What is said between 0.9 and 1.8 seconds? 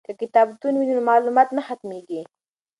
نو معلومات نه